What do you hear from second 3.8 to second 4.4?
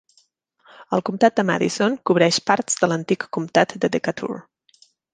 de Decatur.